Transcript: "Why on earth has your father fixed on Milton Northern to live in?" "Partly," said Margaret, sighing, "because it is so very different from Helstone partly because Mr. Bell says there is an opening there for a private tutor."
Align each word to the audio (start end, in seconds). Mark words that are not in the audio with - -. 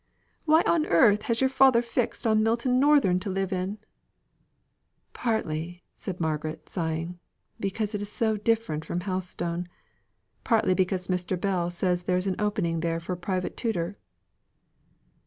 "Why 0.45 0.63
on 0.65 0.87
earth 0.87 1.21
has 1.29 1.41
your 1.41 1.49
father 1.51 1.83
fixed 1.83 2.25
on 2.25 2.41
Milton 2.41 2.79
Northern 2.79 3.19
to 3.19 3.29
live 3.29 3.53
in?" 3.53 3.77
"Partly," 5.13 5.83
said 5.95 6.19
Margaret, 6.19 6.67
sighing, 6.69 7.19
"because 7.59 7.93
it 7.93 8.01
is 8.01 8.11
so 8.11 8.29
very 8.29 8.39
different 8.39 8.83
from 8.83 9.01
Helstone 9.01 9.67
partly 10.43 10.73
because 10.73 11.07
Mr. 11.07 11.39
Bell 11.39 11.69
says 11.69 12.01
there 12.01 12.17
is 12.17 12.25
an 12.25 12.41
opening 12.41 12.79
there 12.79 12.99
for 12.99 13.13
a 13.13 13.15
private 13.15 13.55
tutor." 13.55 13.95